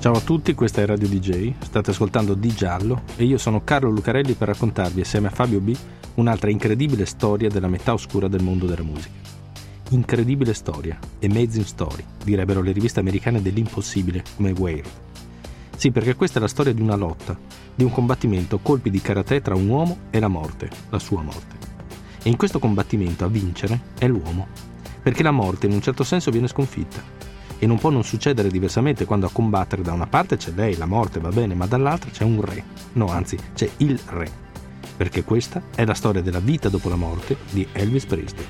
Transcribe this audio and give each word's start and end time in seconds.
Ciao 0.00 0.14
a 0.14 0.20
tutti, 0.20 0.54
questa 0.54 0.80
è 0.80 0.86
Radio 0.86 1.06
DJ, 1.08 1.52
state 1.58 1.90
ascoltando 1.90 2.32
Di 2.32 2.48
Giallo 2.54 3.02
e 3.16 3.24
io 3.24 3.36
sono 3.36 3.62
Carlo 3.62 3.90
Lucarelli 3.90 4.32
per 4.32 4.48
raccontarvi 4.48 5.02
assieme 5.02 5.26
a 5.26 5.30
Fabio 5.30 5.60
B 5.60 5.76
un'altra 6.14 6.48
incredibile 6.48 7.04
storia 7.04 7.50
della 7.50 7.68
metà 7.68 7.92
oscura 7.92 8.26
del 8.26 8.42
mondo 8.42 8.64
della 8.64 8.82
musica. 8.82 9.12
Incredibile 9.90 10.54
storia, 10.54 10.98
amazing 11.22 11.66
story, 11.66 12.02
direbbero 12.24 12.62
le 12.62 12.72
riviste 12.72 12.98
americane 12.98 13.42
dell'impossibile 13.42 14.24
come 14.36 14.52
Weird. 14.52 14.88
Sì, 15.76 15.90
perché 15.90 16.14
questa 16.14 16.38
è 16.38 16.40
la 16.40 16.48
storia 16.48 16.72
di 16.72 16.80
una 16.80 16.96
lotta, 16.96 17.38
di 17.74 17.84
un 17.84 17.90
combattimento 17.90 18.58
colpi 18.60 18.88
di 18.88 19.02
karate 19.02 19.42
tra 19.42 19.54
un 19.54 19.68
uomo 19.68 19.98
e 20.08 20.18
la 20.18 20.28
morte, 20.28 20.70
la 20.88 20.98
sua 20.98 21.20
morte. 21.20 21.56
E 22.22 22.30
in 22.30 22.38
questo 22.38 22.58
combattimento 22.58 23.26
a 23.26 23.28
vincere 23.28 23.78
è 23.98 24.08
l'uomo, 24.08 24.46
perché 25.02 25.22
la 25.22 25.30
morte 25.30 25.66
in 25.66 25.72
un 25.72 25.82
certo 25.82 26.04
senso 26.04 26.30
viene 26.30 26.48
sconfitta. 26.48 27.19
E 27.60 27.66
non 27.66 27.78
può 27.78 27.90
non 27.90 28.02
succedere 28.02 28.48
diversamente 28.48 29.04
quando 29.04 29.26
a 29.26 29.30
combattere 29.30 29.82
da 29.82 29.92
una 29.92 30.08
parte 30.08 30.36
c'è 30.36 30.50
lei, 30.50 30.76
la 30.76 30.86
morte 30.86 31.20
va 31.20 31.28
bene, 31.28 31.54
ma 31.54 31.66
dall'altra 31.66 32.10
c'è 32.10 32.24
un 32.24 32.40
re. 32.40 32.64
No, 32.94 33.06
anzi, 33.06 33.38
c'è 33.54 33.70
il 33.76 34.00
re 34.06 34.48
perché 35.00 35.24
questa 35.24 35.62
è 35.74 35.86
la 35.86 35.94
storia 35.94 36.20
della 36.20 36.40
vita 36.40 36.68
dopo 36.68 36.90
la 36.90 36.94
morte 36.94 37.38
di 37.48 37.66
Elvis 37.72 38.04
Presley. 38.04 38.44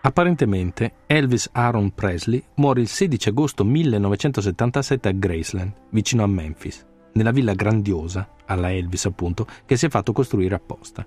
Apparentemente 0.00 0.94
Elvis 1.06 1.48
Aaron 1.52 1.94
Presley 1.94 2.42
muore 2.54 2.80
il 2.80 2.88
16 2.88 3.28
agosto 3.28 3.64
1977 3.64 5.08
a 5.08 5.12
Graceland, 5.12 5.72
vicino 5.90 6.24
a 6.24 6.26
Memphis, 6.26 6.84
nella 7.12 7.30
villa 7.30 7.52
grandiosa, 7.52 8.28
alla 8.46 8.72
Elvis 8.72 9.04
appunto, 9.04 9.46
che 9.64 9.76
si 9.76 9.86
è 9.86 9.88
fatto 9.88 10.12
costruire 10.12 10.56
apposta. 10.56 11.06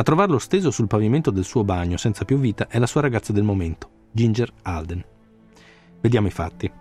A 0.00 0.02
trovarlo 0.02 0.38
steso 0.38 0.70
sul 0.70 0.86
pavimento 0.86 1.30
del 1.30 1.44
suo 1.44 1.62
bagno 1.62 1.98
senza 1.98 2.24
più 2.24 2.38
vita 2.38 2.68
è 2.68 2.78
la 2.78 2.86
sua 2.86 3.02
ragazza 3.02 3.34
del 3.34 3.42
momento, 3.42 3.90
Ginger 4.12 4.50
Alden. 4.62 5.04
Vediamo 6.00 6.26
i 6.26 6.30
fatti. 6.30 6.72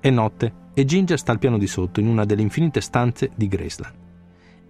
È 0.00 0.08
notte 0.08 0.54
e 0.72 0.86
Ginger 0.86 1.18
sta 1.18 1.32
al 1.32 1.38
piano 1.38 1.58
di 1.58 1.66
sotto, 1.66 2.00
in 2.00 2.06
una 2.06 2.24
delle 2.24 2.40
infinite 2.40 2.80
stanze 2.80 3.32
di 3.34 3.48
Graceland. 3.48 3.94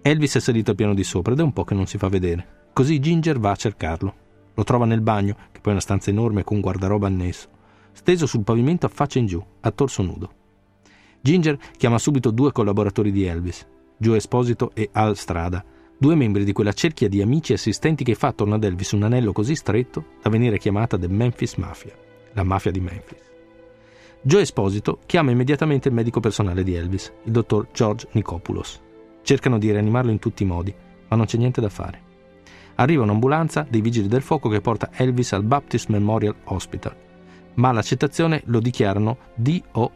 Elvis 0.01 0.35
è 0.35 0.39
salito 0.41 0.71
al 0.71 0.75
piano 0.75 0.93
di 0.93 1.05
sopra 1.05 1.31
ed 1.31 1.39
è 1.39 1.41
un 1.41 1.53
po' 1.53 1.63
che 1.63 1.73
non 1.73 1.85
si 1.85 1.97
fa 1.97 2.09
vedere. 2.09 2.67
Così 2.73 2.99
Ginger 2.99 3.39
va 3.39 3.51
a 3.51 3.55
cercarlo. 3.55 4.15
Lo 4.55 4.63
trova 4.65 4.83
nel 4.83 4.99
bagno, 4.99 5.35
che 5.49 5.61
poi 5.61 5.69
è 5.69 5.75
una 5.75 5.79
stanza 5.79 6.09
enorme 6.09 6.43
con 6.43 6.59
guardaroba 6.59 7.07
annesso, 7.07 7.47
steso 7.93 8.25
sul 8.25 8.43
pavimento 8.43 8.87
a 8.87 8.89
faccia 8.89 9.19
in 9.19 9.25
giù, 9.25 9.41
a 9.61 9.71
torso 9.71 10.03
nudo. 10.03 10.33
Ginger 11.21 11.57
chiama 11.77 11.97
subito 11.97 12.31
due 12.31 12.51
collaboratori 12.51 13.13
di 13.13 13.23
Elvis, 13.23 13.65
Joe 13.95 14.17
Esposito 14.17 14.71
e 14.73 14.89
Al 14.91 15.15
Strada, 15.15 15.63
due 16.01 16.15
membri 16.15 16.45
di 16.45 16.53
quella 16.53 16.71
cerchia 16.71 17.09
di 17.09 17.21
amici 17.21 17.51
e 17.51 17.55
assistenti 17.55 18.05
che 18.05 18.15
fa 18.15 18.27
attorno 18.27 18.55
ad 18.55 18.63
Elvis 18.63 18.93
un 18.93 19.03
anello 19.03 19.33
così 19.33 19.53
stretto 19.53 20.05
da 20.21 20.29
venire 20.29 20.57
chiamata 20.57 20.97
The 20.97 21.09
Memphis 21.09 21.55
Mafia, 21.55 21.93
la 22.33 22.43
mafia 22.43 22.71
di 22.71 22.79
Memphis. 22.79 23.19
Joe 24.21 24.41
Esposito 24.41 24.99
chiama 25.05 25.31
immediatamente 25.31 25.89
il 25.89 25.93
medico 25.93 26.21
personale 26.21 26.63
di 26.63 26.73
Elvis, 26.73 27.11
il 27.23 27.31
dottor 27.33 27.67
George 27.73 28.07
Nicopoulos. 28.13 28.79
Cercano 29.23 29.57
di 29.57 29.69
rianimarlo 29.69 30.09
in 30.09 30.19
tutti 30.19 30.43
i 30.43 30.45
modi, 30.45 30.73
ma 31.09 31.17
non 31.17 31.25
c'è 31.25 31.37
niente 31.37 31.59
da 31.59 31.69
fare. 31.69 32.01
Arriva 32.75 33.03
un'ambulanza 33.03 33.67
dei 33.69 33.81
vigili 33.81 34.07
del 34.07 34.21
fuoco 34.21 34.47
che 34.47 34.61
porta 34.61 34.91
Elvis 34.93 35.33
al 35.33 35.43
Baptist 35.43 35.89
Memorial 35.89 36.35
Hospital, 36.45 36.95
ma 37.55 37.73
l'accettazione 37.73 38.41
lo 38.45 38.61
dichiarano 38.61 39.17
DOA, 39.35 39.91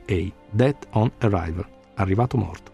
Death 0.51 0.87
on 0.91 1.09
Arrival, 1.19 1.65
arrivato 1.95 2.37
morto. 2.37 2.72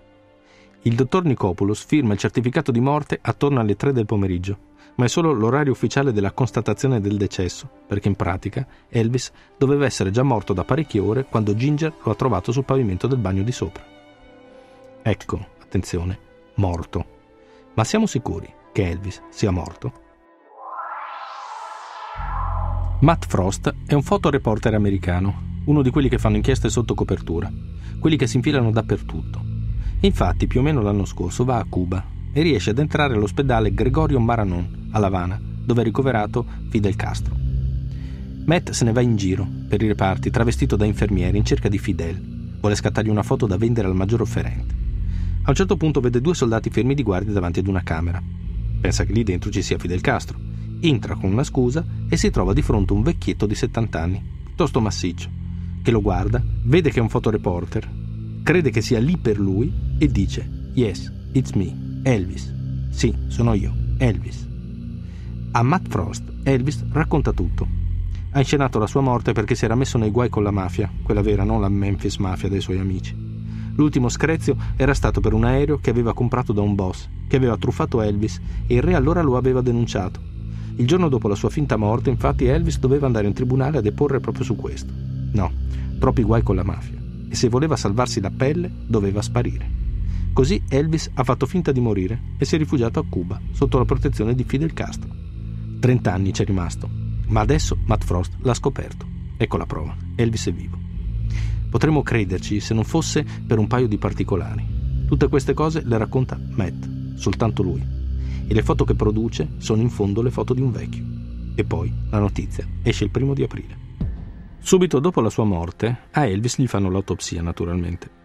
Il 0.83 0.95
dottor 0.95 1.25
Nicopoulos 1.25 1.83
firma 1.85 2.13
il 2.13 2.19
certificato 2.19 2.71
di 2.71 2.79
morte 2.79 3.19
attorno 3.21 3.59
alle 3.59 3.75
3 3.75 3.91
del 3.91 4.05
pomeriggio 4.05 4.67
ma 4.99 5.05
è 5.05 5.07
solo 5.07 5.31
l'orario 5.31 5.71
ufficiale 5.71 6.11
della 6.11 6.33
constatazione 6.33 6.99
del 6.99 7.15
decesso, 7.15 7.69
perché 7.87 8.09
in 8.09 8.15
pratica 8.15 8.67
Elvis 8.89 9.31
doveva 9.57 9.85
essere 9.85 10.11
già 10.11 10.23
morto 10.23 10.51
da 10.51 10.65
parecchie 10.65 10.99
ore 10.99 11.23
quando 11.23 11.55
Ginger 11.55 11.93
lo 12.03 12.11
ha 12.11 12.15
trovato 12.15 12.51
sul 12.51 12.65
pavimento 12.65 13.07
del 13.07 13.17
bagno 13.17 13.43
di 13.43 13.51
sopra. 13.53 13.81
Ecco, 15.01 15.47
attenzione, 15.61 16.19
morto. 16.55 17.05
Ma 17.75 17.85
siamo 17.85 18.07
sicuri 18.07 18.53
che 18.73 18.89
Elvis 18.89 19.21
sia 19.29 19.51
morto? 19.51 20.07
Matt 22.99 23.25
Frost 23.27 23.73
è 23.85 23.93
un 23.93 24.03
fotoreporter 24.03 24.73
americano, 24.73 25.61
uno 25.67 25.81
di 25.81 25.91
quelli 25.91 26.09
che 26.09 26.17
fanno 26.17 26.35
inchieste 26.35 26.67
sotto 26.67 26.93
copertura, 26.93 27.49
quelli 28.01 28.17
che 28.17 28.27
si 28.27 28.35
infilano 28.35 28.69
dappertutto. 28.69 29.48
Infatti, 30.01 30.47
più 30.47 30.61
o 30.61 30.63
meno 30.63 30.81
l'anno 30.81 31.03
scorso 31.03 31.43
va 31.43 31.57
a 31.57 31.65
Cuba 31.67 32.03
e 32.31 32.41
riesce 32.41 32.69
ad 32.69 32.79
entrare 32.79 33.15
all'ospedale 33.15 33.73
Gregorio 33.73 34.19
Maranon 34.19 34.89
a 34.91 34.99
Havana, 34.99 35.39
dove 35.41 35.81
è 35.81 35.83
ricoverato 35.83 36.45
Fidel 36.69 36.95
Castro. 36.95 37.35
Matt 38.45 38.71
se 38.71 38.85
ne 38.85 38.93
va 38.93 39.01
in 39.01 39.17
giro 39.17 39.47
per 39.67 39.81
i 39.81 39.87
reparti 39.87 40.29
travestito 40.29 40.75
da 40.75 40.85
infermiere 40.85 41.37
in 41.37 41.43
cerca 41.43 41.67
di 41.67 41.77
Fidel. 41.77 42.57
Vuole 42.59 42.75
scattargli 42.75 43.09
una 43.09 43.23
foto 43.23 43.45
da 43.45 43.57
vendere 43.57 43.87
al 43.87 43.95
maggior 43.95 44.21
offerente. 44.21 44.73
A 45.43 45.49
un 45.49 45.55
certo 45.55 45.75
punto 45.75 45.99
vede 45.99 46.21
due 46.21 46.33
soldati 46.33 46.69
fermi 46.69 46.95
di 46.95 47.03
guardia 47.03 47.33
davanti 47.33 47.59
ad 47.59 47.67
una 47.67 47.83
camera. 47.83 48.21
Pensa 48.79 49.03
che 49.03 49.13
lì 49.13 49.23
dentro 49.23 49.51
ci 49.51 49.61
sia 49.61 49.77
Fidel 49.77 50.01
Castro. 50.01 50.39
Entra 50.79 51.15
con 51.15 51.31
una 51.31 51.43
scusa 51.43 51.85
e 52.07 52.15
si 52.15 52.29
trova 52.29 52.53
di 52.53 52.61
fronte 52.61 52.93
a 52.93 52.95
un 52.95 53.03
vecchietto 53.03 53.45
di 53.45 53.55
70 53.55 54.01
anni, 54.01 54.23
piuttosto 54.45 54.79
massiccio, 54.79 55.29
che 55.83 55.91
lo 55.91 56.01
guarda, 56.01 56.41
vede 56.63 56.89
che 56.89 56.99
è 56.99 57.01
un 57.01 57.09
fotoreporter, 57.09 57.89
crede 58.43 58.71
che 58.71 58.81
sia 58.81 58.99
lì 58.99 59.17
per 59.17 59.37
lui 59.37 59.71
e 59.99 60.07
dice 60.07 60.49
Yes, 60.73 61.11
it's 61.33 61.51
me. 61.51 62.01
Elvis. 62.03 62.51
Sì, 62.89 63.13
sono 63.27 63.53
io, 63.53 63.73
Elvis. 63.97 64.47
A 65.51 65.61
Matt 65.61 65.87
Frost, 65.89 66.23
Elvis 66.43 66.85
racconta 66.91 67.33
tutto. 67.33 67.67
Ha 68.31 68.39
inscenato 68.39 68.79
la 68.79 68.87
sua 68.87 69.01
morte 69.01 69.33
perché 69.33 69.55
si 69.55 69.65
era 69.65 69.75
messo 69.75 69.97
nei 69.97 70.09
guai 70.09 70.29
con 70.29 70.43
la 70.43 70.51
mafia, 70.51 70.89
quella 71.03 71.21
vera, 71.21 71.43
non 71.43 71.59
la 71.59 71.69
Memphis 71.69 72.17
Mafia 72.17 72.47
dei 72.47 72.61
suoi 72.61 72.79
amici. 72.79 73.13
L'ultimo 73.75 74.07
screzio 74.09 74.55
era 74.75 74.93
stato 74.93 75.19
per 75.19 75.33
un 75.33 75.43
aereo 75.43 75.79
che 75.79 75.89
aveva 75.89 76.13
comprato 76.13 76.53
da 76.53 76.61
un 76.61 76.75
boss, 76.75 77.09
che 77.27 77.35
aveva 77.35 77.57
truffato 77.57 78.01
Elvis 78.01 78.39
e 78.67 78.75
il 78.75 78.81
re 78.81 78.95
allora 78.95 79.21
lo 79.21 79.35
aveva 79.35 79.61
denunciato. 79.61 80.21
Il 80.75 80.87
giorno 80.87 81.09
dopo 81.09 81.27
la 81.27 81.35
sua 81.35 81.49
finta 81.49 81.75
morte, 81.75 82.09
infatti, 82.09 82.45
Elvis 82.45 82.79
doveva 82.79 83.05
andare 83.05 83.27
in 83.27 83.33
tribunale 83.33 83.79
a 83.79 83.81
deporre 83.81 84.19
proprio 84.19 84.45
su 84.45 84.55
questo. 84.55 84.93
No, 85.33 85.51
troppi 85.99 86.23
guai 86.23 86.41
con 86.41 86.55
la 86.55 86.63
mafia. 86.63 86.97
E 87.27 87.35
se 87.35 87.49
voleva 87.49 87.75
salvarsi 87.75 88.21
la 88.21 88.31
pelle, 88.31 88.71
doveva 88.85 89.21
sparire. 89.21 89.78
Così 90.39 90.63
Elvis 90.69 91.11
ha 91.15 91.25
fatto 91.25 91.45
finta 91.45 91.73
di 91.73 91.81
morire 91.81 92.17
e 92.37 92.45
si 92.45 92.55
è 92.55 92.57
rifugiato 92.57 92.97
a 92.97 93.05
Cuba, 93.05 93.41
sotto 93.51 93.77
la 93.77 93.83
protezione 93.83 94.35
di 94.35 94.45
Fidel 94.45 94.71
Castro. 94.71 95.09
Trent'anni 95.81 96.31
c'è 96.31 96.45
rimasto, 96.45 96.89
ma 97.27 97.41
adesso 97.41 97.77
Matt 97.83 98.05
Frost 98.05 98.37
l'ha 98.43 98.53
scoperto. 98.53 99.05
Ecco 99.35 99.57
la 99.57 99.65
prova, 99.65 99.93
Elvis 100.15 100.47
è 100.47 100.53
vivo. 100.53 100.77
Potremmo 101.69 102.03
crederci 102.03 102.61
se 102.61 102.73
non 102.73 102.85
fosse 102.85 103.25
per 103.45 103.57
un 103.57 103.67
paio 103.67 103.89
di 103.89 103.97
particolari. 103.97 104.65
Tutte 105.09 105.27
queste 105.27 105.53
cose 105.53 105.81
le 105.83 105.97
racconta 105.97 106.39
Matt, 106.39 107.15
soltanto 107.15 107.61
lui. 107.61 107.85
E 108.47 108.53
le 108.53 108.63
foto 108.63 108.85
che 108.85 108.95
produce 108.95 109.55
sono 109.57 109.81
in 109.81 109.89
fondo 109.89 110.21
le 110.21 110.31
foto 110.31 110.53
di 110.53 110.61
un 110.61 110.71
vecchio. 110.71 111.03
E 111.53 111.65
poi 111.65 111.93
la 112.11 112.19
notizia 112.19 112.65
esce 112.81 113.03
il 113.03 113.11
primo 113.11 113.33
di 113.33 113.43
aprile. 113.43 113.77
Subito 114.59 114.99
dopo 114.99 115.19
la 115.19 115.29
sua 115.29 115.43
morte, 115.43 116.07
a 116.11 116.25
Elvis 116.25 116.57
gli 116.61 116.67
fanno 116.67 116.89
l'autopsia, 116.89 117.41
naturalmente. 117.41 118.18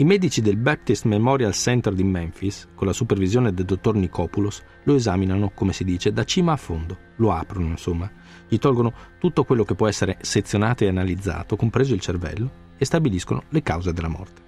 I 0.00 0.04
medici 0.04 0.40
del 0.40 0.56
Baptist 0.56 1.06
Memorial 1.06 1.52
Center 1.52 1.92
di 1.92 2.04
Memphis, 2.04 2.68
con 2.76 2.86
la 2.86 2.92
supervisione 2.92 3.52
del 3.52 3.64
dottor 3.64 3.96
Nicopoulos, 3.96 4.62
lo 4.84 4.94
esaminano, 4.94 5.50
come 5.50 5.72
si 5.72 5.82
dice, 5.82 6.12
da 6.12 6.22
cima 6.22 6.52
a 6.52 6.56
fondo, 6.56 6.96
lo 7.16 7.32
aprono, 7.32 7.66
insomma, 7.66 8.08
gli 8.46 8.58
tolgono 8.58 8.92
tutto 9.18 9.42
quello 9.42 9.64
che 9.64 9.74
può 9.74 9.88
essere 9.88 10.18
sezionato 10.20 10.84
e 10.84 10.86
analizzato, 10.86 11.56
compreso 11.56 11.94
il 11.94 12.00
cervello, 12.00 12.48
e 12.78 12.84
stabiliscono 12.84 13.42
le 13.48 13.60
cause 13.64 13.92
della 13.92 14.06
morte. 14.06 14.40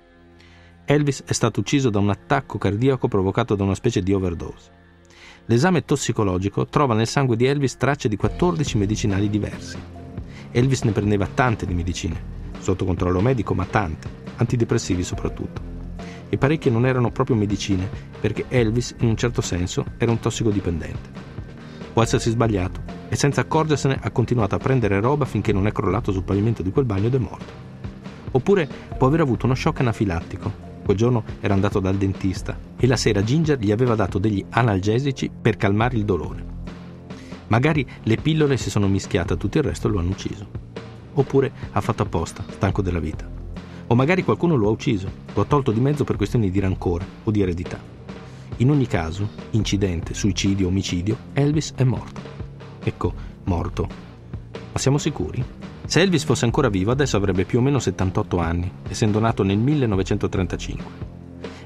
Elvis 0.84 1.24
è 1.26 1.32
stato 1.32 1.58
ucciso 1.58 1.90
da 1.90 1.98
un 1.98 2.10
attacco 2.10 2.56
cardiaco 2.56 3.08
provocato 3.08 3.56
da 3.56 3.64
una 3.64 3.74
specie 3.74 4.04
di 4.04 4.12
overdose. 4.12 4.70
L'esame 5.46 5.84
tossicologico 5.84 6.66
trova 6.66 6.94
nel 6.94 7.08
sangue 7.08 7.34
di 7.34 7.46
Elvis 7.46 7.76
tracce 7.76 8.08
di 8.08 8.14
14 8.14 8.78
medicinali 8.78 9.28
diversi. 9.28 9.76
Elvis 10.52 10.82
ne 10.82 10.92
prendeva 10.92 11.26
tante 11.26 11.66
di 11.66 11.74
medicine, 11.74 12.22
sotto 12.60 12.84
controllo 12.84 13.20
medico, 13.20 13.52
ma 13.52 13.64
tante 13.64 14.19
antidepressivi 14.40 15.02
soprattutto. 15.02 15.78
E 16.28 16.36
parecchie 16.36 16.70
non 16.70 16.86
erano 16.86 17.10
proprio 17.10 17.36
medicine, 17.36 17.88
perché 18.20 18.46
Elvis, 18.48 18.94
in 18.98 19.08
un 19.08 19.16
certo 19.16 19.40
senso, 19.40 19.84
era 19.98 20.10
un 20.10 20.20
tossicodipendente. 20.20 21.28
Può 21.92 22.02
essersi 22.02 22.30
sbagliato, 22.30 22.80
e 23.08 23.16
senza 23.16 23.40
accorgersene 23.40 23.98
ha 24.00 24.10
continuato 24.10 24.54
a 24.54 24.58
prendere 24.58 25.00
roba 25.00 25.24
finché 25.24 25.52
non 25.52 25.66
è 25.66 25.72
crollato 25.72 26.12
sul 26.12 26.22
pavimento 26.22 26.62
di 26.62 26.70
quel 26.70 26.84
bagno 26.84 27.08
ed 27.08 27.14
è 27.14 27.18
morto. 27.18 27.68
Oppure 28.32 28.68
può 28.96 29.08
aver 29.08 29.20
avuto 29.20 29.46
uno 29.46 29.56
shock 29.56 29.80
anafilattico. 29.80 30.68
Quel 30.84 30.96
giorno 30.96 31.24
era 31.40 31.54
andato 31.54 31.80
dal 31.80 31.96
dentista, 31.96 32.56
e 32.76 32.86
la 32.86 32.96
sera 32.96 33.22
Ginger 33.22 33.58
gli 33.58 33.72
aveva 33.72 33.96
dato 33.96 34.18
degli 34.18 34.44
analgesici 34.50 35.30
per 35.30 35.56
calmare 35.56 35.96
il 35.96 36.04
dolore. 36.04 36.58
Magari 37.48 37.84
le 38.04 38.16
pillole 38.16 38.56
si 38.56 38.70
sono 38.70 38.86
mischiate 38.86 39.32
a 39.32 39.36
tutto 39.36 39.58
il 39.58 39.64
resto 39.64 39.88
e 39.88 39.90
lo 39.90 39.98
hanno 39.98 40.10
ucciso. 40.10 40.46
Oppure 41.14 41.50
ha 41.72 41.80
fatto 41.80 42.04
apposta, 42.04 42.44
stanco 42.48 42.82
della 42.82 43.00
vita. 43.00 43.39
O 43.92 43.96
magari 43.96 44.22
qualcuno 44.22 44.54
lo 44.54 44.68
ha 44.68 44.70
ucciso, 44.70 45.10
lo 45.34 45.42
ha 45.42 45.44
tolto 45.44 45.72
di 45.72 45.80
mezzo 45.80 46.04
per 46.04 46.14
questioni 46.14 46.48
di 46.48 46.60
rancore 46.60 47.04
o 47.24 47.32
di 47.32 47.42
eredità. 47.42 47.76
In 48.58 48.70
ogni 48.70 48.86
caso, 48.86 49.28
incidente, 49.50 50.14
suicidio, 50.14 50.68
omicidio, 50.68 51.16
Elvis 51.32 51.72
è 51.74 51.82
morto. 51.82 52.20
Ecco, 52.84 53.12
morto. 53.44 53.88
Ma 54.72 54.78
siamo 54.78 54.96
sicuri? 54.96 55.44
Se 55.84 56.00
Elvis 56.00 56.22
fosse 56.22 56.44
ancora 56.44 56.68
vivo, 56.68 56.92
adesso 56.92 57.16
avrebbe 57.16 57.44
più 57.44 57.58
o 57.58 57.62
meno 57.62 57.80
78 57.80 58.38
anni, 58.38 58.70
essendo 58.88 59.18
nato 59.18 59.42
nel 59.42 59.58
1935. 59.58 60.84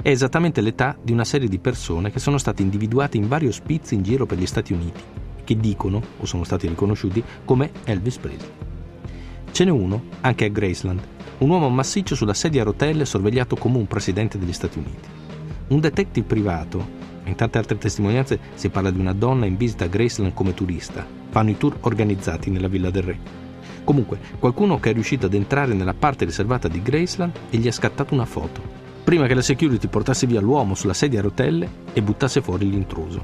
È 0.01 0.09
esattamente 0.09 0.63
l'età 0.63 0.97
di 1.03 1.13
una 1.13 1.25
serie 1.25 1.49
di 1.49 1.59
persone 1.59 2.11
che 2.11 2.21
sono 2.21 2.39
state 2.39 2.63
individuate 2.63 3.19
in 3.19 3.29
vari 3.29 3.49
ospizi 3.49 3.97
in 3.97 4.03
giro 4.03 4.25
per 4.25 4.39
gli 4.39 4.47
Stati 4.47 4.73
Uniti, 4.73 5.03
che 5.45 5.57
dicono, 5.59 6.01
o 6.21 6.25
sono 6.25 6.45
stati 6.45 6.67
riconosciuti, 6.69 7.23
come 7.45 7.71
Elvis 7.85 8.17
Presley. 8.17 8.64
Ce 9.55 9.63
n'è 9.63 9.71
uno, 9.71 10.03
anche 10.23 10.47
a 10.47 10.49
Graceland, 10.49 11.01
un 11.39 11.49
uomo 11.49 11.69
massiccio 11.69 12.17
sulla 12.17 12.35
sedia 12.35 12.63
a 12.63 12.65
rotelle 12.65 13.05
sorvegliato 13.05 13.55
come 13.55 13.77
un 13.77 13.87
presidente 13.87 14.37
degli 14.37 14.53
Stati 14.53 14.79
Uniti. 14.79 15.09
Un 15.69 15.79
detective 15.79 16.27
privato, 16.27 16.85
in 17.23 17.37
tante 17.37 17.59
altre 17.59 17.79
testimonianze 17.79 18.41
si 18.55 18.69
parla 18.69 18.91
di 18.91 18.99
una 18.99 19.13
donna 19.13 19.47
in 19.47 19.57
visita 19.57 19.85
a 19.85 19.87
Graceland 19.87 20.35
come 20.35 20.55
turista, 20.55 21.07
fanno 21.31 21.51
i 21.51 21.57
tour 21.57 21.77
organizzati 21.83 22.51
nella 22.51 22.67
Villa 22.67 22.91
del 22.91 23.05
Re. 23.05 23.19
Comunque, 23.85 24.19
qualcuno 24.41 24.81
che 24.81 24.91
è 24.91 24.93
riuscito 24.93 25.27
ad 25.27 25.35
entrare 25.35 25.73
nella 25.73 25.95
parte 25.95 26.25
riservata 26.25 26.67
di 26.67 26.83
Graceland 26.83 27.39
e 27.51 27.57
gli 27.57 27.69
ha 27.69 27.73
scattato 27.73 28.13
una 28.13 28.27
foto, 28.27 28.61
prima 29.05 29.29
che 29.29 29.35
la 29.35 29.41
security 29.41 29.87
portasse 29.87 30.27
via 30.27 30.41
l'uomo 30.41 30.75
sulla 30.75 30.95
sedia 30.95 31.21
a 31.21 31.23
rotelle 31.23 31.69
e 31.93 32.03
buttasse 32.03 32.43
fuori 32.43 32.69
l'intruso. 32.69 33.23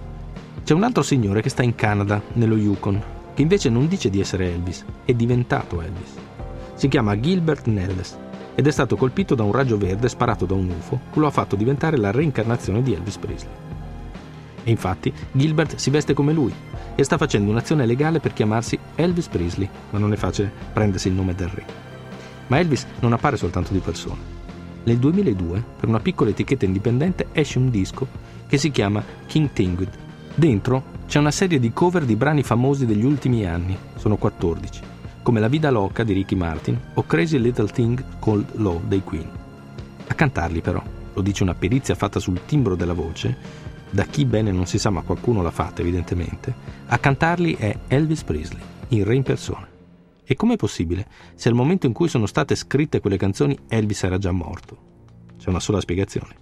C'è 0.63 0.75
un 0.75 0.85
altro 0.85 1.03
signore 1.03 1.43
che 1.43 1.49
sta 1.49 1.65
in 1.65 1.75
Canada, 1.75 2.23
nello 2.35 2.57
Yukon, 2.57 3.19
che 3.41 3.47
invece 3.47 3.71
non 3.71 3.89
dice 3.89 4.11
di 4.11 4.21
essere 4.21 4.53
Elvis, 4.53 4.85
è 5.03 5.15
diventato 5.15 5.81
Elvis. 5.81 6.13
Si 6.75 6.89
chiama 6.89 7.19
Gilbert 7.19 7.69
Nelles 7.69 8.19
ed 8.55 8.67
è 8.67 8.71
stato 8.71 8.97
colpito 8.97 9.35
da 9.35 9.43
un 9.45 9.53
raggio 9.53 9.79
verde 9.79 10.11
sparato 10.11 10.45
da 10.45 10.53
un 10.53 10.69
UFO 10.69 11.01
che 11.11 11.19
lo 11.19 11.27
ha 11.27 11.31
fatto 11.31 11.57
diventare 11.57 11.97
la 11.97 12.11
reincarnazione 12.11 12.83
di 12.83 12.93
Elvis 12.93 13.17
Presley. 13.17 13.53
E 14.63 14.71
infatti 14.71 15.11
Gilbert 15.33 15.77
si 15.77 15.89
veste 15.89 16.13
come 16.13 16.35
lui 16.35 16.53
e 16.95 17.03
sta 17.03 17.17
facendo 17.17 17.51
un'azione 17.51 17.87
legale 17.87 18.21
per 18.21 18.35
chiamarsi 18.35 18.79
Elvis 18.95 19.29
Presley, 19.29 19.67
ma 19.89 19.99
non 19.99 20.13
è 20.13 20.17
facile 20.17 20.53
prendersi 20.75 21.09
il 21.09 21.15
nome 21.15 21.35
del 21.35 21.49
re. 21.49 21.65
Ma 22.49 22.59
Elvis 22.59 22.87
non 22.99 23.15
appare 23.15 23.39
soltanto 23.39 23.73
di 23.73 23.79
persona. 23.79 24.21
Nel 24.85 24.99
2002, 24.99 25.65
per 25.79 25.89
una 25.89 26.01
piccola 26.01 26.29
etichetta 26.29 26.67
indipendente, 26.67 27.29
esce 27.33 27.57
un 27.57 27.71
disco 27.71 28.07
che 28.47 28.59
si 28.59 28.71
chiama 28.71 29.03
King 29.27 29.51
Tingwood. 29.51 30.09
Dentro 30.41 30.85
c'è 31.07 31.19
una 31.19 31.31
serie 31.31 31.59
di 31.59 31.71
cover 31.71 32.07
di 32.07 32.17
brani 32.17 32.43
famosi 32.43 32.87
degli 32.87 33.05
ultimi 33.05 33.45
anni, 33.45 33.77
sono 33.97 34.17
14, 34.17 34.81
come 35.21 35.39
La 35.39 35.49
Vida 35.49 35.71
Loca 35.71 36.03
di 36.03 36.15
Ricky 36.15 36.35
Martin 36.35 36.81
o 36.95 37.03
Crazy 37.03 37.39
Little 37.39 37.67
Thing 37.67 38.03
Called 38.19 38.55
Law 38.55 38.81
dei 38.87 39.05
Queen. 39.05 39.29
A 40.07 40.15
cantarli 40.15 40.63
però, 40.63 40.83
lo 41.13 41.21
dice 41.21 41.43
una 41.43 41.53
perizia 41.53 41.95
fatta 41.95 42.19
sul 42.21 42.41
timbro 42.47 42.75
della 42.75 42.95
voce, 42.95 43.37
da 43.91 44.05
chi 44.05 44.25
bene 44.25 44.51
non 44.51 44.65
si 44.65 44.79
sa 44.79 44.89
ma 44.89 45.03
qualcuno 45.03 45.43
l'ha 45.43 45.51
fatta 45.51 45.83
evidentemente, 45.83 46.55
a 46.87 46.97
cantarli 46.97 47.57
è 47.57 47.77
Elvis 47.89 48.25
Presley, 48.25 48.63
in 48.89 49.05
re 49.05 49.17
in 49.17 49.23
persona. 49.23 49.69
E 50.25 50.37
com'è 50.37 50.57
possibile 50.57 51.07
se 51.35 51.51
al 51.51 51.55
momento 51.55 51.85
in 51.85 51.93
cui 51.93 52.09
sono 52.09 52.25
state 52.25 52.55
scritte 52.55 53.01
quelle 53.01 53.19
canzoni 53.19 53.59
Elvis 53.69 54.05
era 54.05 54.17
già 54.17 54.33
morto? 54.33 54.79
C'è 55.37 55.51
una 55.51 55.61
sola 55.61 55.83
spiegazione. 55.83 56.35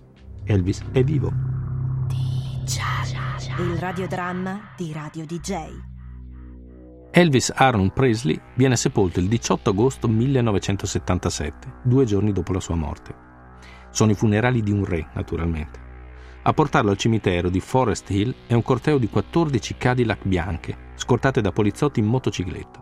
Elvis 0.45 0.83
è 0.93 1.03
vivo. 1.03 1.33
Il 3.61 3.77
radiodramma 3.77 4.71
di 4.77 4.93
Radio 4.93 5.27
DJ. 5.27 5.57
Elvis 7.11 7.51
Aaron 7.53 7.91
Presley 7.93 8.41
viene 8.55 8.77
sepolto 8.77 9.19
il 9.19 9.27
18 9.27 9.71
agosto 9.71 10.07
1977, 10.07 11.81
due 11.83 12.05
giorni 12.05 12.31
dopo 12.31 12.53
la 12.53 12.61
sua 12.61 12.77
morte. 12.77 13.13
Sono 13.91 14.13
i 14.13 14.15
funerali 14.15 14.63
di 14.63 14.71
un 14.71 14.85
re, 14.85 15.09
naturalmente. 15.13 15.81
A 16.43 16.53
portarlo 16.53 16.93
al 16.93 16.99
cimitero 16.99 17.49
di 17.49 17.59
Forest 17.59 18.09
Hill 18.11 18.33
è 18.47 18.55
un 18.55 18.63
corteo 18.63 18.97
di 18.97 19.09
14 19.09 19.77
Cadillac 19.77 20.25
bianche, 20.25 20.93
scortate 20.95 21.41
da 21.41 21.51
poliziotti 21.51 21.99
in 21.99 22.07
motocicletta. 22.07 22.81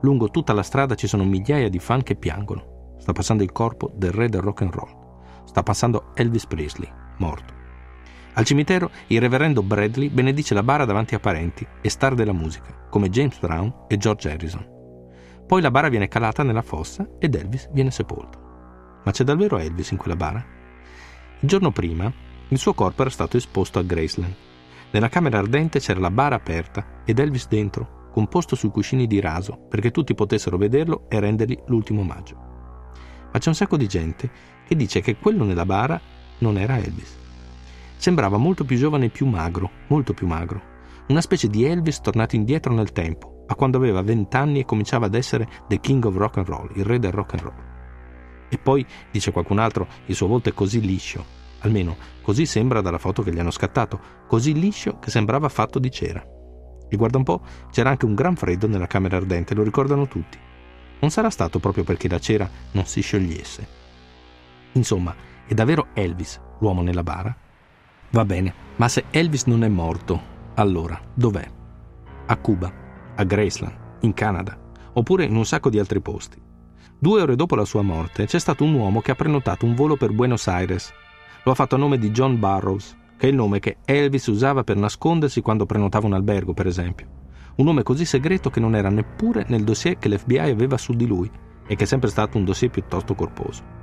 Lungo 0.00 0.30
tutta 0.30 0.54
la 0.54 0.62
strada 0.62 0.94
ci 0.94 1.06
sono 1.06 1.24
migliaia 1.24 1.68
di 1.68 1.80
fan 1.80 2.02
che 2.02 2.16
piangono. 2.16 2.94
Sta 2.96 3.12
passando 3.12 3.42
il 3.42 3.52
corpo 3.52 3.92
del 3.94 4.12
re 4.12 4.30
del 4.30 4.40
rock 4.40 4.62
and 4.62 4.72
roll. 4.72 5.44
Sta 5.44 5.62
passando 5.62 6.12
Elvis 6.14 6.46
Presley, 6.46 6.90
morto. 7.18 7.57
Al 8.34 8.44
cimitero 8.44 8.90
il 9.08 9.20
reverendo 9.20 9.62
Bradley 9.62 10.08
benedice 10.10 10.54
la 10.54 10.62
bara 10.62 10.84
davanti 10.84 11.14
a 11.14 11.20
parenti 11.20 11.66
e 11.80 11.88
star 11.88 12.14
della 12.14 12.32
musica, 12.32 12.86
come 12.88 13.10
James 13.10 13.38
Brown 13.38 13.84
e 13.88 13.96
George 13.96 14.30
Harrison. 14.30 14.76
Poi 15.46 15.60
la 15.60 15.70
bara 15.70 15.88
viene 15.88 16.08
calata 16.08 16.42
nella 16.42 16.62
fossa 16.62 17.08
ed 17.18 17.34
Elvis 17.34 17.68
viene 17.72 17.90
sepolto. 17.90 19.00
Ma 19.04 19.10
c'è 19.10 19.24
davvero 19.24 19.58
Elvis 19.58 19.90
in 19.90 19.96
quella 19.96 20.16
bara? 20.16 20.44
Il 21.40 21.48
giorno 21.48 21.70
prima, 21.72 22.12
il 22.48 22.58
suo 22.58 22.74
corpo 22.74 23.00
era 23.02 23.10
stato 23.10 23.36
esposto 23.36 23.78
a 23.78 23.82
Graceland. 23.82 24.34
Nella 24.90 25.08
camera 25.08 25.38
ardente 25.38 25.80
c'era 25.80 26.00
la 26.00 26.10
bara 26.10 26.36
aperta 26.36 27.02
ed 27.04 27.18
Elvis 27.18 27.48
dentro, 27.48 28.08
composto 28.12 28.56
sui 28.56 28.70
cuscini 28.70 29.06
di 29.06 29.20
raso, 29.20 29.56
perché 29.68 29.90
tutti 29.90 30.14
potessero 30.14 30.56
vederlo 30.56 31.06
e 31.08 31.20
rendergli 31.20 31.58
l'ultimo 31.66 32.00
omaggio. 32.00 32.36
Ma 33.32 33.38
c'è 33.38 33.48
un 33.48 33.54
sacco 33.54 33.76
di 33.76 33.86
gente 33.86 34.30
che 34.66 34.76
dice 34.76 35.00
che 35.00 35.16
quello 35.16 35.44
nella 35.44 35.66
bara 35.66 36.00
non 36.38 36.58
era 36.58 36.78
Elvis. 36.78 37.16
Sembrava 37.98 38.38
molto 38.38 38.64
più 38.64 38.78
giovane 38.78 39.06
e 39.06 39.10
più 39.10 39.26
magro, 39.26 39.70
molto 39.88 40.14
più 40.14 40.26
magro. 40.26 40.76
Una 41.08 41.20
specie 41.20 41.48
di 41.48 41.64
Elvis 41.64 42.00
tornato 42.00 42.34
indietro 42.34 42.72
nel 42.72 42.92
tempo, 42.92 43.44
a 43.46 43.54
quando 43.54 43.76
aveva 43.76 44.00
vent'anni 44.00 44.60
e 44.60 44.64
cominciava 44.64 45.06
ad 45.06 45.14
essere 45.14 45.46
The 45.68 45.78
King 45.80 46.02
of 46.06 46.16
Rock 46.16 46.38
and 46.38 46.48
Roll, 46.48 46.70
il 46.74 46.84
re 46.84 46.98
del 46.98 47.12
rock 47.12 47.34
and 47.34 47.42
roll. 47.42 47.64
E 48.48 48.56
poi, 48.56 48.86
dice 49.10 49.30
qualcun 49.30 49.58
altro, 49.58 49.86
il 50.06 50.14
suo 50.14 50.26
volto 50.26 50.48
è 50.48 50.54
così 50.54 50.80
liscio, 50.80 51.38
Almeno 51.60 51.96
così 52.22 52.46
sembra 52.46 52.80
dalla 52.80 52.98
foto 52.98 53.22
che 53.22 53.32
gli 53.32 53.38
hanno 53.38 53.50
scattato, 53.50 54.00
così 54.28 54.52
liscio 54.54 54.98
che 54.98 55.10
sembrava 55.10 55.48
fatto 55.48 55.78
di 55.78 55.90
cera. 55.90 56.24
E 56.88 56.96
guarda 56.96 57.18
un 57.18 57.24
po', 57.24 57.42
c'era 57.70 57.90
anche 57.90 58.04
un 58.04 58.14
gran 58.14 58.36
freddo 58.36 58.68
nella 58.68 58.86
camera 58.86 59.16
ardente, 59.16 59.54
lo 59.54 59.62
ricordano 59.62 60.06
tutti. 60.06 60.38
Non 61.00 61.10
sarà 61.10 61.30
stato 61.30 61.58
proprio 61.58 61.84
perché 61.84 62.08
la 62.08 62.20
cera 62.20 62.48
non 62.72 62.86
si 62.86 63.00
sciogliesse. 63.00 63.66
Insomma, 64.72 65.14
è 65.46 65.54
davvero 65.54 65.88
Elvis 65.94 66.40
l'uomo 66.60 66.82
nella 66.82 67.02
bara? 67.02 67.36
Va 68.10 68.24
bene, 68.24 68.54
ma 68.76 68.88
se 68.88 69.04
Elvis 69.10 69.44
non 69.44 69.64
è 69.64 69.68
morto, 69.68 70.20
allora 70.54 71.00
dov'è? 71.14 71.46
A 72.26 72.36
Cuba, 72.36 72.72
a 73.14 73.24
Graceland, 73.24 73.76
in 74.00 74.14
Canada, 74.14 74.58
oppure 74.94 75.24
in 75.24 75.36
un 75.36 75.44
sacco 75.44 75.70
di 75.70 75.78
altri 75.78 76.00
posti. 76.00 76.40
Due 76.98 77.22
ore 77.22 77.36
dopo 77.36 77.54
la 77.54 77.64
sua 77.64 77.82
morte 77.82 78.26
c'è 78.26 78.38
stato 78.38 78.64
un 78.64 78.74
uomo 78.74 79.00
che 79.00 79.10
ha 79.10 79.14
prenotato 79.14 79.66
un 79.66 79.74
volo 79.74 79.96
per 79.96 80.12
Buenos 80.12 80.48
Aires 80.48 80.92
lo 81.48 81.54
ha 81.54 81.56
fatto 81.56 81.76
a 81.76 81.78
nome 81.78 81.96
di 81.96 82.10
John 82.10 82.38
Burroughs, 82.38 82.94
che 83.16 83.26
è 83.26 83.30
il 83.30 83.36
nome 83.36 83.58
che 83.58 83.78
Elvis 83.86 84.26
usava 84.26 84.64
per 84.64 84.76
nascondersi 84.76 85.40
quando 85.40 85.64
prenotava 85.64 86.06
un 86.06 86.12
albergo, 86.12 86.52
per 86.52 86.66
esempio. 86.66 87.06
Un 87.56 87.64
nome 87.64 87.82
così 87.82 88.04
segreto 88.04 88.50
che 88.50 88.60
non 88.60 88.76
era 88.76 88.90
neppure 88.90 89.46
nel 89.48 89.64
dossier 89.64 89.96
che 89.98 90.10
l'FBI 90.10 90.38
aveva 90.38 90.76
su 90.76 90.92
di 90.92 91.06
lui 91.06 91.30
e 91.66 91.74
che 91.74 91.84
è 91.84 91.86
sempre 91.86 92.10
stato 92.10 92.36
un 92.36 92.44
dossier 92.44 92.70
piuttosto 92.70 93.14
corposo. 93.14 93.77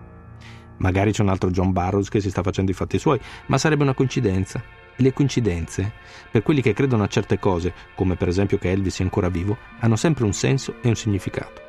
Magari 0.77 1.12
c'è 1.12 1.22
un 1.22 1.29
altro 1.29 1.50
John 1.51 1.72
Burroughs 1.72 2.10
che 2.10 2.20
si 2.20 2.29
sta 2.29 2.44
facendo 2.44 2.72
i 2.72 2.74
fatti 2.74 2.98
suoi, 3.00 3.20
ma 3.48 3.58
sarebbe 3.58 3.84
una 3.84 3.94
coincidenza. 3.94 4.62
E 4.98 5.03
le 5.03 5.13
coincidenze, 5.13 5.91
per 6.32 6.41
quelli 6.41 6.62
che 6.62 6.74
credono 6.74 7.03
a 7.03 7.08
certe 7.08 7.38
cose, 7.38 7.74
come 7.96 8.15
per 8.15 8.29
esempio 8.29 8.58
che 8.58 8.72
Elvis 8.72 8.96
sia 8.96 9.03
ancora 9.03 9.29
vivo, 9.29 9.58
hanno 9.79 9.96
sempre 9.96 10.24
un 10.24 10.34
senso 10.34 10.75
e 10.82 10.88
un 10.88 10.96
significato. 10.96 11.62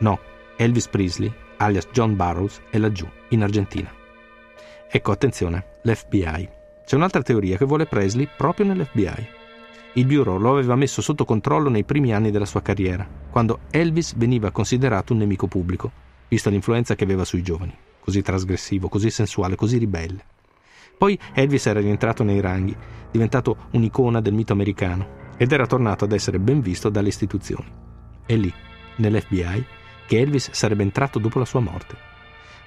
No, 0.00 0.18
Elvis 0.56 0.88
Presley, 0.88 1.32
alias 1.58 1.88
John 1.92 2.16
Burroughs, 2.16 2.60
è 2.70 2.78
laggiù, 2.78 3.08
in 3.28 3.42
Argentina. 3.42 3.90
Ecco, 4.88 5.12
attenzione, 5.12 5.78
l'FBI. 5.82 6.48
C'è 6.84 6.96
un'altra 6.96 7.22
teoria 7.22 7.56
che 7.56 7.64
vuole 7.64 7.86
Presley 7.86 8.28
proprio 8.36 8.66
nell'FBI. 8.66 9.40
Il 9.94 10.06
Bureau 10.06 10.38
lo 10.38 10.52
aveva 10.52 10.74
messo 10.74 11.02
sotto 11.02 11.24
controllo 11.24 11.68
nei 11.68 11.84
primi 11.84 12.12
anni 12.12 12.30
della 12.30 12.46
sua 12.46 12.62
carriera, 12.62 13.06
quando 13.30 13.60
Elvis 13.70 14.14
veniva 14.16 14.50
considerato 14.50 15.12
un 15.12 15.20
nemico 15.20 15.46
pubblico, 15.46 15.90
vista 16.28 16.50
l'influenza 16.50 16.94
che 16.94 17.04
aveva 17.04 17.24
sui 17.24 17.42
giovani, 17.42 17.76
così 18.02 18.22
trasgressivo, 18.22 18.88
così 18.88 19.10
sensuale, 19.10 19.54
così 19.54 19.78
ribelle. 19.78 20.24
Poi 20.98 21.18
Elvis 21.32 21.66
era 21.66 21.80
rientrato 21.80 22.22
nei 22.22 22.40
ranghi, 22.40 22.76
diventato 23.10 23.68
un'icona 23.72 24.20
del 24.20 24.34
mito 24.34 24.52
americano, 24.52 25.20
ed 25.36 25.52
era 25.52 25.66
tornato 25.66 26.04
ad 26.04 26.12
essere 26.12 26.38
ben 26.38 26.60
visto 26.60 26.88
dalle 26.88 27.08
istituzioni. 27.08 27.70
È 28.26 28.34
lì, 28.34 28.52
nell'FBI, 28.96 29.64
che 30.06 30.20
Elvis 30.20 30.50
sarebbe 30.50 30.82
entrato 30.82 31.18
dopo 31.18 31.38
la 31.38 31.44
sua 31.44 31.60
morte 31.60 32.10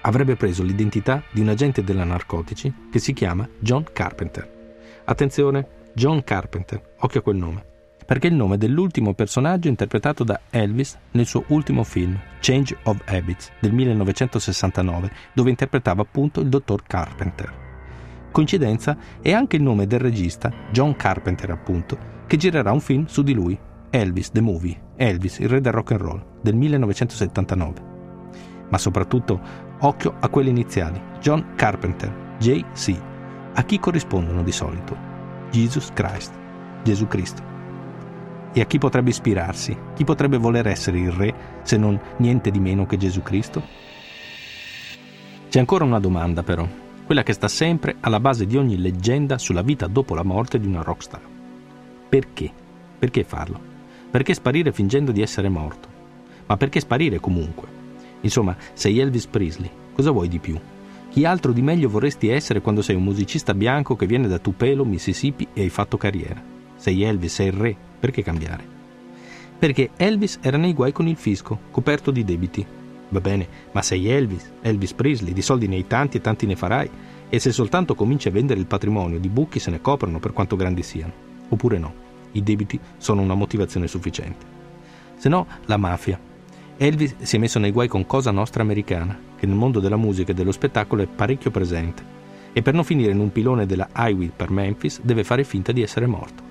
avrebbe 0.06 0.36
preso 0.36 0.64
l'identità 0.64 1.24
di 1.32 1.42
un 1.42 1.50
agente 1.50 1.84
della 1.84 2.04
narcotici 2.04 2.72
che 2.92 3.00
si 3.00 3.14
chiama 3.14 3.48
John 3.60 3.86
Carpenter. 3.92 5.02
Attenzione, 5.04 5.68
John 5.94 6.24
Carpenter, 6.24 6.96
occhio 7.00 7.20
a 7.20 7.24
quel 7.24 7.36
nome, 7.36 7.66
perché 8.06 8.28
è 8.28 8.32
il 8.32 8.38
nome 8.38 8.58
dell'ultimo 8.58 9.14
personaggio 9.14 9.68
interpretato 9.68 10.24
da 10.24 10.42
Elvis 10.50 10.98
nel 11.12 11.26
suo 11.26 11.44
ultimo 11.48 11.84
film, 11.84 12.18
Change 12.40 12.78
of 12.84 13.02
Habits, 13.06 13.52
del 13.60 13.74
1969, 13.74 15.12
dove 15.34 15.50
interpretava 15.50 16.04
appunto 16.04 16.42
il 16.42 16.50
dottor 16.50 16.84
Carpenter. 16.86 17.64
Coincidenza 18.32 18.98
è 19.22 19.32
anche 19.32 19.56
il 19.56 19.64
nome 19.64 19.88
del 19.88 20.00
regista, 20.00 20.52
John 20.72 20.96
Carpenter 20.96 21.50
appunto, 21.50 21.98
che 22.28 22.38
girerà 22.38 22.72
un 22.72 22.82
film 22.82 23.06
su 23.06 23.24
di 23.24 23.34
lui, 23.34 23.58
Elvis 23.90 24.32
the 24.32 24.42
Movie, 24.42 24.80
Elvis, 24.98 25.40
il 25.40 25.50
re 25.50 25.62
del 25.62 25.72
rock 25.72 25.92
and 25.92 26.02
roll, 26.02 26.26
del 26.42 26.56
1979. 26.56 27.94
Ma 28.70 28.78
soprattutto, 28.78 29.40
occhio 29.80 30.16
a 30.20 30.28
quelle 30.28 30.50
iniziali, 30.50 31.02
John 31.22 31.54
Carpenter, 31.56 32.36
JC. 32.40 32.94
A 33.54 33.64
chi 33.64 33.80
corrispondono 33.80 34.44
di 34.44 34.52
solito? 34.52 34.98
Jesus 35.52 35.92
Christ, 35.94 36.34
Gesù 36.84 37.08
Cristo. 37.08 37.55
E 38.58 38.62
a 38.62 38.66
chi 38.66 38.78
potrebbe 38.78 39.10
ispirarsi? 39.10 39.78
Chi 39.96 40.06
potrebbe 40.06 40.38
voler 40.38 40.68
essere 40.68 40.98
il 40.98 41.12
re 41.12 41.60
se 41.64 41.76
non 41.76 42.00
niente 42.20 42.52
di 42.52 42.62
meno 42.62 42.86
che 42.86 42.96
Gesù 42.96 43.22
Cristo? 43.22 43.62
C'è 45.50 45.60
ancora 45.60 45.84
una 45.84 46.00
domanda 46.00 46.42
però, 46.42 46.66
quella 47.06 47.22
che 47.22 47.34
sta 47.34 47.50
sempre 47.50 47.98
alla 48.00 48.22
base 48.22 48.46
di 48.46 48.56
ogni 48.56 48.78
leggenda 48.78 49.38
sulla 49.38 49.62
vita 49.62 49.88
dopo 49.88 50.16
la 50.16 50.24
morte 50.24 50.58
di 50.58 50.68
una 50.68 50.84
rockstar. 50.84 51.20
Perché? 52.08 52.50
Perché 52.98 53.26
farlo? 53.26 53.60
Perché 54.10 54.34
sparire 54.34 54.72
fingendo 54.72 55.12
di 55.12 55.22
essere 55.22 55.50
morto? 55.50 55.90
Ma 56.46 56.56
perché 56.56 56.80
sparire 56.80 57.20
comunque? 57.20 57.68
Insomma, 58.22 58.56
sei 58.72 59.00
Elvis 59.00 59.28
Presley, 59.28 59.70
cosa 59.94 60.12
vuoi 60.12 60.30
di 60.30 60.40
più? 60.40 60.58
Chi 61.10 61.26
altro 61.26 61.52
di 61.52 61.62
meglio 61.62 61.90
vorresti 61.90 62.30
essere 62.30 62.62
quando 62.62 62.82
sei 62.82 62.96
un 62.96 63.04
musicista 63.04 63.54
bianco 63.54 63.98
che 63.98 64.06
viene 64.06 64.30
da 64.30 64.40
Tupelo, 64.40 64.86
Mississippi 64.86 65.46
e 65.52 65.64
hai 65.64 65.70
fatto 65.70 65.98
carriera? 65.98 66.42
Sei 66.78 67.04
Elvis, 67.04 67.34
sei 67.34 67.48
il 67.48 67.54
re, 67.54 67.78
perché 68.00 68.24
cambiare? 68.24 68.74
Perché 69.58 69.92
Elvis 69.96 70.40
era 70.42 70.58
nei 70.58 70.74
guai 70.74 70.92
con 70.92 71.08
il 71.08 71.16
fisco, 71.16 71.60
coperto 71.72 72.12
di 72.12 72.24
debiti, 72.24 72.66
Va 73.10 73.22
bene, 73.22 73.48
ma 73.72 73.82
sei 73.82 74.10
Elvis, 74.10 74.52
Elvis 74.62 74.94
Presley, 74.94 75.34
di 75.34 75.42
soldi 75.42 75.68
ne 75.68 75.76
hai 75.76 75.88
tanti 75.88 76.18
e 76.18 76.22
tanti 76.22 76.46
ne 76.46 76.56
farai, 76.56 76.90
e 77.30 77.40
se 77.40 77.52
soltanto 77.52 77.96
cominci 77.96 78.28
a 78.28 78.32
vendere 78.32 78.60
il 78.60 78.66
patrimonio, 78.66 79.20
di 79.20 79.30
buchi 79.30 79.60
se 79.60 79.72
ne 79.72 79.82
coprono 79.82 80.20
per 80.20 80.34
quanto 80.34 80.56
grandi 80.56 80.84
siano. 80.84 81.14
Oppure 81.50 81.78
no, 81.78 81.94
i 82.32 82.44
debiti 82.44 82.80
sono 82.98 83.22
una 83.22 83.36
motivazione 83.36 83.88
sufficiente. 83.88 84.46
Se 85.18 85.30
no, 85.30 85.46
la 85.66 85.78
mafia. 85.78 86.20
Elvis 86.78 87.16
si 87.20 87.36
è 87.36 87.40
messo 87.40 87.60
nei 87.60 87.72
guai 87.72 87.88
con 87.88 88.06
Cosa 88.06 88.32
Nostra 88.32 88.64
Americana, 88.64 89.18
che 89.38 89.46
nel 89.46 89.56
mondo 89.56 89.80
della 89.80 89.98
musica 89.98 90.32
e 90.32 90.36
dello 90.36 90.52
spettacolo 90.52 91.04
è 91.04 91.08
parecchio 91.08 91.52
presente, 91.52 92.04
e 92.52 92.62
per 92.62 92.74
non 92.74 92.84
finire 92.84 93.12
in 93.12 93.20
un 93.20 93.32
pilone 93.32 93.66
della 93.66 93.88
Highway 93.96 94.32
per 94.36 94.50
Memphis 94.50 95.00
deve 95.02 95.24
fare 95.24 95.44
finta 95.44 95.72
di 95.72 95.82
essere 95.82 96.08
morto. 96.08 96.45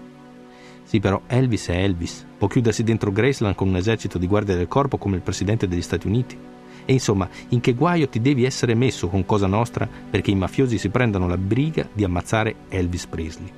Sì, 0.84 1.00
però 1.00 1.22
Elvis 1.26 1.68
è 1.68 1.82
Elvis, 1.82 2.26
può 2.38 2.46
chiudersi 2.46 2.84
dentro 2.84 3.10
Graceland 3.10 3.56
con 3.56 3.68
un 3.68 3.76
esercito 3.76 4.18
di 4.18 4.26
guardia 4.26 4.54
del 4.54 4.68
corpo 4.68 4.98
come 4.98 5.16
il 5.16 5.22
presidente 5.22 5.66
degli 5.66 5.82
Stati 5.82 6.06
Uniti. 6.06 6.38
E 6.84 6.92
insomma, 6.92 7.28
in 7.48 7.60
che 7.60 7.72
guaio 7.72 8.08
ti 8.08 8.20
devi 8.20 8.44
essere 8.44 8.74
messo 8.74 9.08
con 9.08 9.24
Cosa 9.24 9.46
Nostra 9.46 9.88
perché 10.10 10.30
i 10.30 10.36
mafiosi 10.36 10.76
si 10.76 10.90
prendano 10.90 11.26
la 11.26 11.38
briga 11.38 11.88
di 11.90 12.04
ammazzare 12.04 12.54
Elvis 12.68 13.06
Presley? 13.06 13.50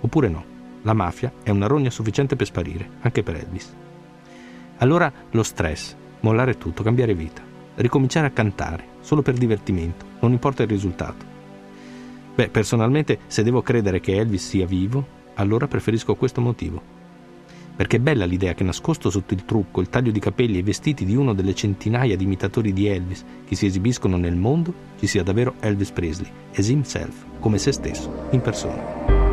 Oppure 0.00 0.28
no, 0.28 0.44
la 0.82 0.94
mafia 0.94 1.32
è 1.42 1.50
una 1.50 1.66
rogna 1.66 1.90
sufficiente 1.90 2.34
per 2.36 2.46
sparire, 2.46 2.88
anche 3.00 3.22
per 3.22 3.36
Elvis. 3.36 3.74
Allora 4.78 5.12
lo 5.30 5.42
stress, 5.42 5.94
mollare 6.20 6.56
tutto, 6.56 6.82
cambiare 6.82 7.14
vita, 7.14 7.42
ricominciare 7.76 8.28
a 8.28 8.30
cantare, 8.30 8.84
solo 9.00 9.20
per 9.20 9.34
divertimento, 9.34 10.04
non 10.20 10.32
importa 10.32 10.62
il 10.62 10.68
risultato. 10.68 11.24
Beh, 12.34 12.48
personalmente, 12.48 13.20
se 13.26 13.42
devo 13.42 13.62
credere 13.62 14.00
che 14.00 14.16
Elvis 14.16 14.48
sia 14.48 14.66
vivo, 14.66 15.24
allora 15.36 15.66
preferisco 15.66 16.14
questo 16.14 16.40
motivo 16.40 17.04
perché 17.76 17.98
è 17.98 18.00
bella 18.00 18.24
l'idea 18.24 18.54
che 18.54 18.64
nascosto 18.64 19.10
sotto 19.10 19.34
il 19.34 19.44
trucco, 19.44 19.82
il 19.82 19.90
taglio 19.90 20.10
di 20.10 20.18
capelli 20.18 20.56
e 20.56 20.60
i 20.60 20.62
vestiti 20.62 21.04
di 21.04 21.14
uno 21.14 21.34
delle 21.34 21.54
centinaia 21.54 22.16
di 22.16 22.24
imitatori 22.24 22.72
di 22.72 22.86
Elvis 22.86 23.22
che 23.46 23.54
si 23.54 23.66
esibiscono 23.66 24.16
nel 24.16 24.34
mondo, 24.34 24.72
ci 24.98 25.06
sia 25.06 25.22
davvero 25.22 25.56
Elvis 25.60 25.90
Presley, 25.90 26.30
as 26.56 26.68
himself, 26.68 27.26
come 27.38 27.58
se 27.58 27.72
stesso, 27.72 28.28
in 28.30 28.40
persona. 28.40 29.25